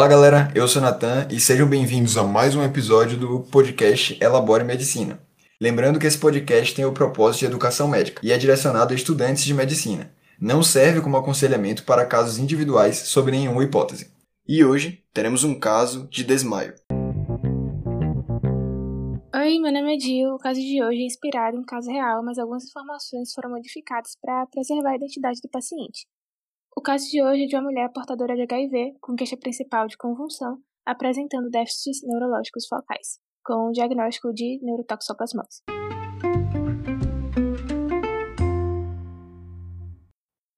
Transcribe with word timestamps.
Olá, 0.00 0.08
galera. 0.08 0.50
Eu 0.54 0.66
sou 0.66 0.80
Natan 0.80 1.28
e 1.30 1.38
sejam 1.38 1.68
bem-vindos 1.68 2.16
a 2.16 2.24
mais 2.24 2.56
um 2.56 2.62
episódio 2.64 3.18
do 3.18 3.40
podcast 3.40 4.16
Elabore 4.18 4.64
Medicina. 4.64 5.20
Lembrando 5.60 5.98
que 5.98 6.06
esse 6.06 6.16
podcast 6.16 6.74
tem 6.74 6.86
o 6.86 6.92
propósito 6.94 7.40
de 7.40 7.46
educação 7.48 7.86
médica 7.86 8.18
e 8.24 8.32
é 8.32 8.38
direcionado 8.38 8.94
a 8.94 8.96
estudantes 8.96 9.44
de 9.44 9.52
medicina. 9.52 10.10
Não 10.40 10.62
serve 10.62 11.02
como 11.02 11.18
aconselhamento 11.18 11.84
para 11.84 12.06
casos 12.06 12.38
individuais 12.38 12.96
sobre 12.96 13.32
nenhuma 13.32 13.62
hipótese. 13.62 14.10
E 14.48 14.64
hoje 14.64 15.04
teremos 15.12 15.44
um 15.44 15.60
caso 15.60 16.08
de 16.08 16.24
desmaio. 16.24 16.72
Oi, 19.36 19.58
meu 19.58 19.70
nome 19.70 19.96
é 19.96 20.00
Gil. 20.00 20.30
O 20.30 20.38
caso 20.38 20.58
de 20.58 20.82
hoje 20.82 21.02
é 21.02 21.04
inspirado 21.04 21.58
em 21.58 21.60
um 21.60 21.64
caso 21.64 21.90
real, 21.90 22.24
mas 22.24 22.38
algumas 22.38 22.64
informações 22.64 23.34
foram 23.34 23.50
modificadas 23.50 24.16
para 24.18 24.46
preservar 24.46 24.92
a 24.92 24.96
identidade 24.96 25.42
do 25.42 25.50
paciente. 25.50 26.06
O 26.76 26.80
caso 26.80 27.04
de 27.10 27.22
hoje 27.22 27.44
é 27.44 27.46
de 27.46 27.56
uma 27.56 27.64
mulher 27.64 27.90
portadora 27.92 28.36
de 28.36 28.42
HIV 28.42 28.96
com 29.00 29.16
queixa 29.16 29.36
principal 29.36 29.88
de 29.88 29.96
convulsão, 29.96 30.58
apresentando 30.86 31.50
déficits 31.50 32.00
neurológicos 32.04 32.66
focais, 32.68 33.18
com 33.44 33.68
o 33.68 33.72
diagnóstico 33.72 34.32
de 34.32 34.60
neurotoxoplasmose. 34.62 35.62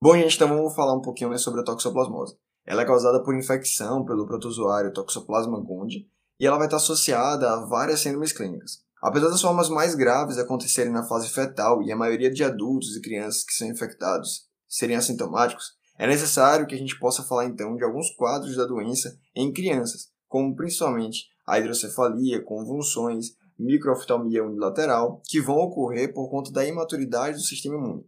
Bom, 0.01 0.15
gente, 0.15 0.35
então 0.35 0.47
vamos 0.49 0.75
falar 0.75 0.93
um 0.93 1.01
pouquinho 1.01 1.29
mais 1.29 1.41
sobre 1.41 1.61
a 1.61 1.63
toxoplasmose. 1.63 2.37
Ela 2.65 2.83
é 2.83 2.85
causada 2.85 3.21
por 3.23 3.35
infecção 3.35 4.05
pelo 4.05 4.27
protozoário 4.27 4.93
Toxoplasma 4.93 5.59
gondii 5.59 6.07
e 6.39 6.45
ela 6.45 6.57
vai 6.57 6.67
estar 6.67 6.77
associada 6.77 7.51
a 7.51 7.65
várias 7.65 8.01
síndromes 8.01 8.31
clínicas. 8.31 8.83
Apesar 9.01 9.29
das 9.29 9.41
formas 9.41 9.67
mais 9.67 9.95
graves 9.95 10.37
acontecerem 10.37 10.93
na 10.93 11.03
fase 11.03 11.27
fetal 11.29 11.81
e 11.81 11.91
a 11.91 11.95
maioria 11.95 12.31
de 12.31 12.43
adultos 12.43 12.95
e 12.95 13.01
crianças 13.01 13.43
que 13.43 13.53
são 13.53 13.67
infectados 13.67 14.47
serem 14.67 14.95
assintomáticos, 14.95 15.73
é 15.97 16.07
necessário 16.07 16.65
que 16.65 16.75
a 16.75 16.77
gente 16.77 16.97
possa 16.99 17.23
falar 17.23 17.45
então 17.45 17.75
de 17.75 17.83
alguns 17.83 18.09
quadros 18.11 18.55
da 18.55 18.65
doença 18.65 19.17
em 19.35 19.51
crianças, 19.51 20.09
como 20.27 20.55
principalmente 20.55 21.27
a 21.45 21.59
hidrocefalia, 21.59 22.41
convulsões, 22.41 23.35
microoftalmia 23.57 24.43
unilateral, 24.43 25.21
que 25.27 25.39
vão 25.39 25.57
ocorrer 25.57 26.13
por 26.13 26.29
conta 26.29 26.51
da 26.51 26.65
imaturidade 26.65 27.37
do 27.37 27.43
sistema 27.43 27.75
imune. 27.75 28.05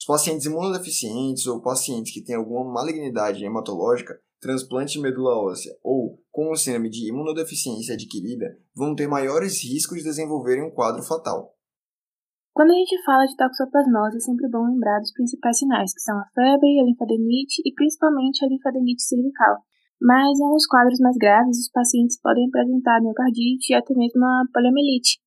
Os 0.00 0.06
pacientes 0.06 0.46
imunodeficientes 0.46 1.46
ou 1.46 1.60
pacientes 1.60 2.12
que 2.12 2.22
têm 2.22 2.36
alguma 2.36 2.72
malignidade 2.72 3.44
hematológica, 3.44 4.18
transplante 4.40 4.94
de 4.94 5.00
medula 5.00 5.36
óssea 5.36 5.76
ou 5.82 6.22
com 6.30 6.54
síndrome 6.54 6.88
de 6.88 7.08
imunodeficiência 7.08 7.94
adquirida 7.94 8.56
vão 8.74 8.94
ter 8.94 9.08
maiores 9.08 9.62
riscos 9.62 9.98
de 9.98 10.04
desenvolverem 10.04 10.62
um 10.62 10.70
quadro 10.70 11.02
fatal. 11.02 11.57
Quando 12.58 12.74
a 12.74 12.74
gente 12.74 12.98
fala 13.06 13.22
de 13.22 13.38
toxoplasmose, 13.38 14.18
é 14.18 14.26
sempre 14.26 14.50
bom 14.50 14.66
lembrar 14.66 14.98
dos 14.98 15.14
principais 15.14 15.62
sinais, 15.62 15.94
que 15.94 16.02
são 16.02 16.18
a 16.18 16.26
febre, 16.34 16.82
a 16.82 16.90
linfadenite 16.90 17.62
e 17.62 17.70
principalmente 17.70 18.42
a 18.42 18.50
linfadenite 18.50 18.98
cervical. 18.98 19.62
Mas 20.02 20.34
em 20.34 20.42
alguns 20.42 20.66
quadros 20.66 20.98
mais 20.98 21.14
graves, 21.14 21.54
os 21.54 21.70
pacientes 21.70 22.18
podem 22.18 22.50
apresentar 22.50 22.98
miocardite 22.98 23.70
e 23.70 23.76
até 23.78 23.94
mesmo 23.94 24.26
a 24.26 24.42
poliomielite. 24.50 25.22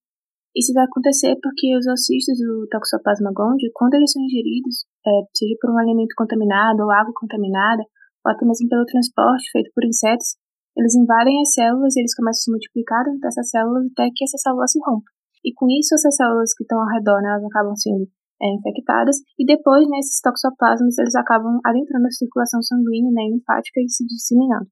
Isso 0.52 0.76
vai 0.76 0.84
acontecer 0.84 1.40
porque 1.40 1.72
os 1.80 1.88
ocistos 1.88 2.36
do 2.36 2.68
Toxoplasma 2.68 3.32
gondii, 3.32 3.72
quando 3.80 3.96
eles 3.96 4.12
são 4.12 4.20
ingeridos, 4.28 4.84
é, 5.08 5.12
seja 5.32 5.56
por 5.64 5.72
um 5.72 5.80
alimento 5.80 6.12
contaminado 6.20 6.84
ou 6.84 6.92
água 6.92 7.16
contaminada, 7.16 7.80
ou 8.28 8.28
até 8.28 8.44
mesmo 8.44 8.68
pelo 8.68 8.84
transporte 8.84 9.48
feito 9.56 9.72
por 9.72 9.88
insetos, 9.88 10.36
eles 10.76 11.00
invadem 11.00 11.40
as 11.40 11.54
células 11.54 11.96
e 11.96 12.04
eles 12.04 12.12
começam 12.12 12.44
a 12.44 12.44
se 12.44 12.52
multiplicar 12.52 13.06
dentro 13.08 13.24
dessas 13.24 13.48
células 13.50 13.88
até 13.88 14.12
que 14.12 14.28
essa 14.28 14.36
célula 14.36 14.68
se 14.68 14.84
rompa. 14.84 15.21
E 15.44 15.54
com 15.54 15.68
isso, 15.70 15.96
essas 15.96 16.16
células 16.16 16.54
que 16.54 16.64
estão 16.64 16.80
ao 16.80 16.88
redor, 16.88 17.22
né, 17.22 17.30
elas 17.30 17.46
acabam 17.46 17.76
sendo 17.76 18.08
é, 18.42 18.56
infectadas, 18.56 19.18
e 19.38 19.46
depois, 19.46 19.88
né, 19.88 20.00
toxoplasmas, 20.24 20.98
eles 20.98 21.16
acabam 21.16 21.60
adentrando 21.64 22.08
a 22.08 22.12
circulação 22.12 22.62
sanguínea 22.62 23.12
né, 23.12 23.24
linfática 23.32 23.80
e 23.80 23.90
se 23.90 24.06
disseminando. 24.06 24.68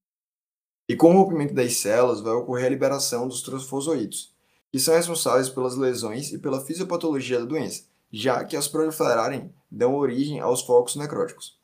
E 0.89 0.95
com 0.95 1.13
o 1.13 1.21
rompimento 1.21 1.53
das 1.53 1.77
células, 1.77 2.21
vai 2.21 2.33
ocorrer 2.33 2.65
a 2.65 2.69
liberação 2.69 3.27
dos 3.27 3.43
trofoszoítos, 3.43 4.33
que 4.71 4.79
são 4.79 4.95
responsáveis 4.95 5.49
pelas 5.49 5.75
lesões 5.75 6.31
e 6.31 6.39
pela 6.39 6.61
fisiopatologia 6.61 7.39
da 7.39 7.45
doença, 7.45 7.83
já 8.11 8.43
que 8.43 8.57
as 8.57 8.67
proliferarem 8.67 9.53
dão 9.69 9.95
origem 9.95 10.39
aos 10.39 10.61
focos 10.63 10.95
necróticos. 10.95 11.59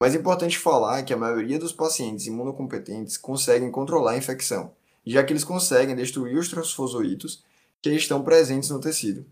Mas 0.00 0.14
é 0.14 0.18
importante 0.18 0.56
falar 0.56 1.02
que 1.02 1.12
a 1.12 1.16
maioria 1.16 1.58
dos 1.58 1.72
pacientes 1.72 2.26
imunocompetentes 2.26 3.18
conseguem 3.18 3.70
controlar 3.70 4.12
a 4.12 4.16
infecção, 4.16 4.70
já 5.04 5.24
que 5.24 5.32
eles 5.32 5.42
conseguem 5.42 5.96
destruir 5.96 6.38
os 6.38 6.48
trofoszoítos 6.48 7.42
que 7.82 7.90
estão 7.90 8.22
presentes 8.22 8.70
no 8.70 8.80
tecido. 8.80 9.26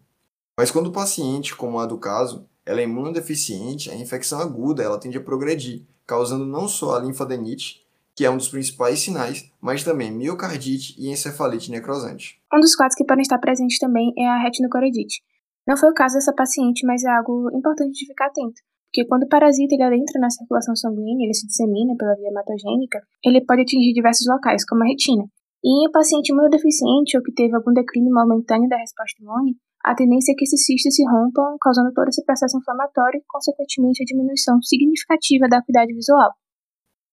Mas 0.56 0.70
quando 0.70 0.88
o 0.88 0.92
paciente, 0.92 1.54
como 1.54 1.78
a 1.78 1.86
do 1.86 1.98
caso, 1.98 2.48
ela 2.64 2.80
é 2.80 2.84
imunodeficiente, 2.84 3.90
a 3.90 3.94
infecção 3.94 4.40
aguda 4.40 4.82
ela 4.82 4.98
tende 4.98 5.18
a 5.18 5.20
progredir, 5.20 5.84
causando 6.06 6.46
não 6.46 6.66
só 6.66 6.96
a 6.96 7.00
linfadenite, 7.00 7.84
que 8.14 8.24
é 8.24 8.30
um 8.30 8.36
dos 8.36 8.48
principais 8.48 9.00
sinais, 9.00 9.50
mas 9.60 9.84
também 9.84 10.10
miocardite 10.10 10.94
e 10.98 11.10
encefalite 11.10 11.70
necrosante. 11.70 12.40
Um 12.52 12.60
dos 12.60 12.74
quadros 12.74 12.96
que 12.96 13.04
podem 13.04 13.22
estar 13.22 13.38
presentes 13.38 13.78
também 13.78 14.12
é 14.16 14.26
a 14.26 14.38
retinocoridite. 14.42 15.22
Não 15.66 15.76
foi 15.76 15.90
o 15.90 15.94
caso 15.94 16.14
dessa 16.14 16.32
paciente, 16.32 16.86
mas 16.86 17.04
é 17.04 17.10
algo 17.10 17.50
importante 17.54 17.92
de 17.92 18.06
ficar 18.06 18.26
atento, 18.26 18.62
porque 18.86 19.06
quando 19.06 19.24
o 19.24 19.28
parasita 19.28 19.74
ele 19.74 19.82
adentra 19.82 20.18
na 20.18 20.30
circulação 20.30 20.74
sanguínea, 20.74 21.26
ele 21.26 21.34
se 21.34 21.46
dissemina 21.46 21.94
pela 21.98 22.14
via 22.14 22.28
hematogênica, 22.28 23.02
ele 23.22 23.44
pode 23.44 23.62
atingir 23.62 23.92
diversos 23.92 24.26
locais, 24.26 24.64
como 24.64 24.82
a 24.82 24.86
retina. 24.86 25.24
E 25.66 25.68
em 25.68 25.88
um 25.88 25.90
paciente 25.90 26.30
imunodeficiente 26.30 27.16
ou 27.16 27.22
que 27.24 27.32
teve 27.32 27.56
algum 27.56 27.72
declínio 27.72 28.14
momentâneo 28.14 28.68
da 28.68 28.76
resposta 28.76 29.20
imune, 29.20 29.56
a 29.82 29.96
tendência 29.96 30.30
é 30.30 30.34
que 30.36 30.44
esses 30.44 30.64
cistos 30.64 30.94
se 30.94 31.04
rompam, 31.04 31.56
causando 31.60 31.92
todo 31.92 32.06
esse 32.06 32.24
processo 32.24 32.56
inflamatório 32.56 33.18
e, 33.18 33.24
consequentemente, 33.26 34.00
a 34.00 34.06
diminuição 34.06 34.62
significativa 34.62 35.48
da 35.48 35.58
acuidade 35.58 35.92
visual. 35.92 36.30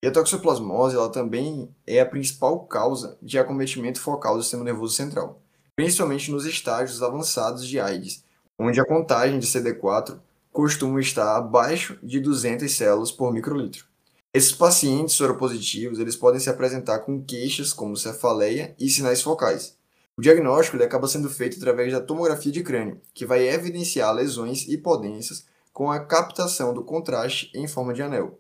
E 0.03 0.07
a 0.07 0.11
toxoplasmose 0.11 0.95
ela 0.95 1.11
também 1.11 1.73
é 1.87 1.99
a 1.99 2.05
principal 2.05 2.67
causa 2.67 3.17
de 3.23 3.39
acometimento 3.39 3.99
focal 3.99 4.37
do 4.37 4.43
sistema 4.43 4.63
nervoso 4.63 4.93
central, 4.93 5.41
principalmente 5.75 6.29
nos 6.29 6.45
estágios 6.45 7.01
avançados 7.01 7.67
de 7.67 7.79
AIDS, 7.79 8.23
onde 8.59 8.79
a 8.79 8.85
contagem 8.85 9.39
de 9.39 9.47
CD4 9.47 10.19
costuma 10.51 10.99
estar 10.99 11.37
abaixo 11.37 11.97
de 12.03 12.19
200 12.19 12.71
células 12.71 13.11
por 13.11 13.33
microlitro. 13.33 13.87
Esses 14.33 14.51
pacientes 14.51 15.13
soropositivos 15.13 15.99
eles 15.99 16.15
podem 16.15 16.39
se 16.39 16.49
apresentar 16.49 16.99
com 16.99 17.23
queixas 17.23 17.71
como 17.71 17.95
cefaleia 17.95 18.75
e 18.79 18.89
sinais 18.89 19.21
focais. 19.21 19.77
O 20.17 20.23
diagnóstico 20.23 20.75
ele 20.75 20.83
acaba 20.83 21.07
sendo 21.07 21.29
feito 21.29 21.57
através 21.57 21.93
da 21.93 22.01
tomografia 22.01 22.51
de 22.51 22.63
crânio, 22.63 22.99
que 23.13 23.27
vai 23.27 23.47
evidenciar 23.47 24.11
lesões 24.11 24.67
hipodensas 24.67 25.45
com 25.71 25.91
a 25.91 25.99
captação 25.99 26.73
do 26.73 26.83
contraste 26.83 27.51
em 27.53 27.67
forma 27.67 27.93
de 27.93 28.01
anel. 28.01 28.39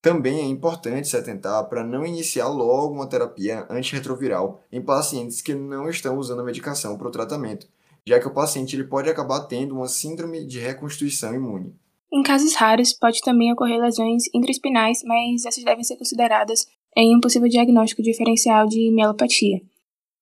Também 0.00 0.38
é 0.38 0.44
importante 0.44 1.08
se 1.08 1.16
atentar 1.16 1.68
para 1.68 1.82
não 1.82 2.06
iniciar 2.06 2.46
logo 2.46 2.94
uma 2.94 3.08
terapia 3.08 3.66
antirretroviral 3.68 4.62
em 4.70 4.80
pacientes 4.80 5.42
que 5.42 5.56
não 5.56 5.88
estão 5.88 6.18
usando 6.18 6.42
a 6.42 6.44
medicação 6.44 6.96
para 6.96 7.08
o 7.08 7.10
tratamento, 7.10 7.66
já 8.06 8.20
que 8.20 8.28
o 8.28 8.32
paciente 8.32 8.76
ele 8.76 8.84
pode 8.84 9.10
acabar 9.10 9.40
tendo 9.40 9.74
uma 9.74 9.88
síndrome 9.88 10.46
de 10.46 10.60
reconstituição 10.60 11.34
imune. 11.34 11.74
Em 12.12 12.22
casos 12.22 12.54
raros, 12.54 12.92
pode 12.92 13.20
também 13.20 13.52
ocorrer 13.52 13.80
lesões 13.80 14.24
intraespinais, 14.34 15.00
mas 15.04 15.44
essas 15.44 15.64
devem 15.64 15.82
ser 15.82 15.96
consideradas 15.96 16.66
em 16.96 17.16
um 17.16 17.20
possível 17.20 17.48
diagnóstico 17.48 18.02
diferencial 18.02 18.66
de 18.66 18.90
mielopatia. 18.92 19.60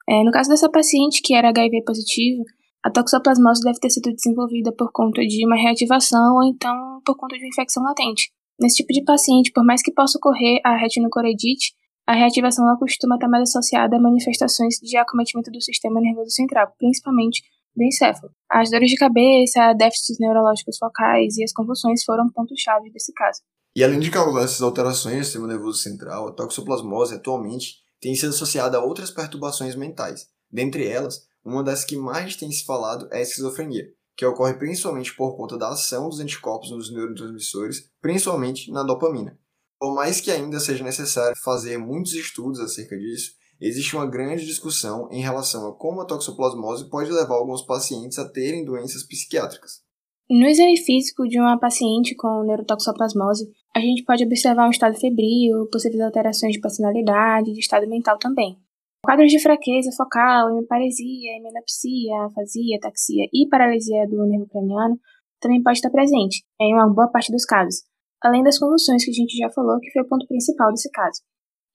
É, 0.09 0.23
no 0.25 0.31
caso 0.31 0.51
dessa 0.51 0.69
paciente, 0.69 1.23
que 1.23 1.35
era 1.35 1.49
HIV 1.49 1.83
positivo, 1.85 2.43
a 2.85 2.91
toxoplasmose 2.91 3.63
deve 3.63 3.79
ter 3.79 3.91
sido 3.91 4.13
desenvolvida 4.13 4.71
por 4.73 4.93
conta 4.93 5.23
de 5.27 5.47
uma 5.47 5.57
reativação 5.57 6.37
ou 6.37 6.45
então 6.45 7.01
por 7.05 7.17
conta 7.17 7.37
de 7.37 7.43
uma 7.43 7.49
infecção 7.49 7.83
latente. 7.83 8.31
Nesse 8.61 8.77
tipo 8.77 8.93
de 8.93 9.03
paciente, 9.03 9.51
por 9.53 9.65
mais 9.65 9.83
que 9.83 9.93
possa 9.93 10.19
ocorrer 10.19 10.61
a 10.65 10.77
retinocoredite, 10.77 11.73
a 12.07 12.13
reativação 12.13 12.67
ela 12.69 12.79
costuma 12.79 13.15
estar 13.15 13.29
mais 13.29 13.49
associada 13.49 13.97
a 13.97 14.01
manifestações 14.01 14.75
de 14.83 14.97
acometimento 14.97 15.51
do 15.51 15.63
sistema 15.63 16.01
nervoso 16.01 16.31
central, 16.31 16.73
principalmente 16.79 17.43
do 17.75 17.83
encéfalo. 17.83 18.31
As 18.57 18.71
dores 18.71 18.89
de 18.89 18.95
cabeça, 18.95 19.73
déficits 19.73 20.17
neurológicos 20.21 20.79
focais 20.79 21.37
e 21.37 21.43
as 21.43 21.53
convulsões 21.53 22.05
foram 22.05 22.31
pontos-chave 22.31 22.89
desse 22.89 23.13
caso. 23.13 23.41
E 23.75 23.83
além 23.83 23.99
de 23.99 24.13
causar 24.13 24.45
essas 24.45 24.63
alterações 24.63 25.17
no 25.17 25.25
sistema 25.25 25.49
nervoso 25.49 25.83
central, 25.83 26.29
a 26.29 26.33
toxoplasmose 26.33 27.17
atualmente 27.17 27.79
tem 28.01 28.15
sido 28.15 28.29
associada 28.29 28.79
a 28.79 28.85
outras 28.85 29.11
perturbações 29.11 29.75
mentais. 29.75 30.29
Dentre 30.49 30.87
elas, 30.87 31.27
uma 31.45 31.65
das 31.65 31.85
que 31.85 31.97
mais 31.97 32.37
tem 32.37 32.49
se 32.53 32.65
falado 32.65 33.09
é 33.11 33.19
a 33.19 33.23
esquizofrenia, 33.23 33.89
que 34.17 34.25
ocorre 34.25 34.55
principalmente 34.55 35.13
por 35.17 35.37
conta 35.37 35.59
da 35.59 35.71
ação 35.71 36.09
dos 36.09 36.21
anticorpos 36.21 36.71
nos 36.71 36.95
neurotransmissores, 36.95 37.91
principalmente 38.01 38.71
na 38.71 38.85
dopamina. 38.85 39.37
Por 39.81 39.93
mais 39.97 40.21
que 40.21 40.31
ainda 40.31 40.61
seja 40.61 40.85
necessário 40.85 41.37
fazer 41.43 41.77
muitos 41.77 42.15
estudos 42.15 42.61
acerca 42.61 42.97
disso, 42.97 43.33
existe 43.61 43.97
uma 43.97 44.07
grande 44.07 44.45
discussão 44.45 45.09
em 45.11 45.21
relação 45.21 45.69
a 45.69 45.75
como 45.75 46.01
a 46.01 46.07
toxoplasmose 46.07 46.89
pode 46.89 47.11
levar 47.11 47.35
alguns 47.35 47.63
pacientes 47.63 48.19
a 48.19 48.29
terem 48.29 48.65
doenças 48.65 49.03
psiquiátricas. 49.03 49.83
No 50.29 50.47
exame 50.47 50.79
físico 50.79 51.29
de 51.29 51.39
uma 51.39 51.59
paciente 51.59 52.15
com 52.15 52.45
neurotoxoplasmose, 52.45 53.47
a 53.77 53.81
gente 53.81 54.05
pode 54.05 54.25
observar 54.25 54.67
um 54.67 54.71
estado 54.71 54.99
febril, 54.99 55.69
possíveis 55.71 56.01
alterações 56.01 56.55
de 56.55 56.61
personalidade 56.61 57.51
e 57.51 57.53
de 57.53 57.61
estado 57.61 57.87
mental 57.87 58.19
também. 58.19 58.57
Quadros 59.05 59.31
de 59.31 59.39
fraqueza 59.39 59.91
focal, 59.95 60.49
hemiparesia, 60.49 61.37
hemenopsia, 61.37 62.25
afasia, 62.25 62.79
ataxia 62.79 63.27
e 63.35 63.47
paralisia 63.51 64.09
do 64.09 64.25
nervo 64.25 64.47
craniano 64.47 64.99
também 65.41 65.63
pode 65.63 65.77
estar 65.77 65.91
presente, 65.91 66.43
em 66.59 66.73
uma 66.73 66.89
boa 66.89 67.09
parte 67.09 67.31
dos 67.31 67.45
casos, 67.45 67.83
além 68.23 68.43
das 68.43 68.59
convulsões 68.59 69.05
que 69.05 69.11
a 69.11 69.15
gente 69.15 69.37
já 69.37 69.51
falou, 69.51 69.79
que 69.79 69.91
foi 69.91 70.01
o 70.01 70.09
ponto 70.09 70.27
principal 70.27 70.71
desse 70.71 70.91
caso. 70.91 71.21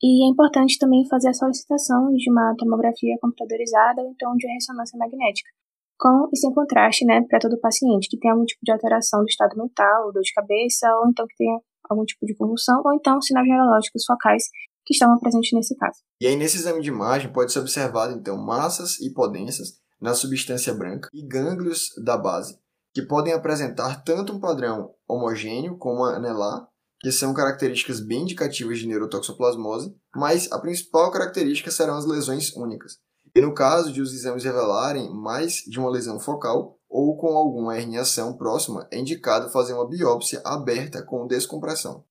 E 0.02 0.26
é 0.26 0.30
importante 0.30 0.78
também 0.78 1.08
fazer 1.08 1.30
a 1.30 1.34
solicitação 1.34 2.14
de 2.14 2.32
uma 2.32 2.56
tomografia 2.58 3.18
computadorizada 3.22 4.02
ou 4.02 4.10
então 4.12 4.36
de 4.36 4.48
ressonância 4.48 4.98
magnética, 4.98 5.50
com 5.98 6.30
e 6.32 6.38
sem 6.38 6.54
contraste, 6.54 7.06
né, 7.06 7.22
para 7.28 7.40
todo 7.40 7.60
paciente 7.60 8.08
que 8.10 8.18
tem 8.18 8.32
algum 8.32 8.46
tipo 8.46 8.62
de 8.64 8.72
alteração 8.72 9.20
do 9.20 9.28
estado 9.28 9.58
mental, 9.58 10.12
dor 10.14 10.22
de 10.22 10.34
cabeça, 10.34 10.88
ou 11.02 11.10
então 11.10 11.28
que 11.28 11.36
tenha 11.36 11.60
algum 11.90 12.06
tipo 12.06 12.26
de 12.26 12.36
convulsão, 12.36 12.82
ou 12.86 12.94
então 12.94 13.22
sinais 13.22 13.48
neurológicos 13.48 14.06
focais 14.06 14.44
que 14.86 14.94
estavam 14.94 15.20
presentes 15.20 15.52
nesse 15.54 15.76
caso. 15.76 16.00
E 16.22 16.28
aí, 16.28 16.36
nesse 16.36 16.58
exame 16.58 16.82
de 16.82 16.90
imagem, 16.90 17.32
pode 17.32 17.52
ser 17.52 17.60
observado, 17.60 18.14
então, 18.14 18.38
massas 18.38 19.00
hipodensas 19.00 19.80
na 20.02 20.14
substância 20.14 20.74
branca 20.74 21.10
e 21.14 21.22
gânglios 21.22 21.90
da 22.04 22.18
base, 22.18 22.58
que 22.94 23.02
podem 23.02 23.34
apresentar 23.34 24.04
tanto 24.04 24.34
um 24.34 24.40
padrão 24.40 24.94
homogêneo 25.08 25.78
como 25.78 26.04
anelar, 26.06 26.68
que 27.00 27.12
são 27.12 27.34
características 27.34 28.00
bem 28.00 28.24
indicativas 28.24 28.80
de 28.80 28.88
neurotoxoplasmose, 28.88 29.96
mas 30.16 30.52
a 30.52 30.60
principal 30.60 31.12
característica 31.12 31.72
serão 31.72 31.96
as 31.96 32.06
lesões 32.06 32.52
únicas. 32.56 32.98
E 33.36 33.42
no 33.42 33.54
caso 33.54 33.94
de 33.94 34.02
os 34.02 34.14
exames 34.14 34.44
revelarem 34.44 35.14
mais 35.14 35.64
de 35.68 35.80
uma 35.80 35.90
lesão 35.90 36.20
focal 36.20 36.78
ou 36.90 37.16
com 37.16 37.38
alguma 37.38 37.78
herniação 37.78 38.36
próxima, 38.36 38.88
é 38.92 38.98
indicado 38.98 39.52
fazer 39.52 39.74
uma 39.74 39.88
biópsia 39.88 40.42
aberta 40.44 41.04
com 41.04 41.28
descompressão. 41.28 42.04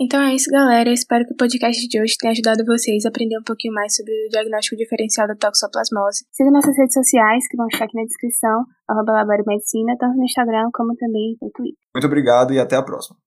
Então 0.00 0.22
é 0.22 0.32
isso, 0.32 0.48
galera. 0.48 0.90
Espero 0.90 1.26
que 1.26 1.32
o 1.32 1.36
podcast 1.36 1.88
de 1.88 2.00
hoje 2.00 2.14
tenha 2.18 2.30
ajudado 2.30 2.64
vocês 2.64 3.04
a 3.04 3.08
aprender 3.08 3.36
um 3.36 3.42
pouquinho 3.42 3.74
mais 3.74 3.96
sobre 3.96 4.12
o 4.12 4.28
diagnóstico 4.30 4.76
diferencial 4.76 5.26
da 5.26 5.34
toxoplasmose. 5.34 6.24
Siga 6.30 6.52
nossas 6.52 6.76
redes 6.76 6.94
sociais, 6.94 7.48
que 7.48 7.56
vão 7.56 7.66
estar 7.66 7.84
aqui 7.84 7.96
na 7.96 8.04
descrição, 8.04 8.64
arroba 8.86 9.24
Medicina, 9.44 9.96
tanto 9.98 10.16
no 10.16 10.24
Instagram 10.24 10.70
como 10.72 10.94
também 10.94 11.36
no 11.42 11.50
Twitter. 11.50 11.78
Muito 11.92 12.06
obrigado 12.06 12.54
e 12.54 12.60
até 12.60 12.76
a 12.76 12.82
próxima. 12.82 13.18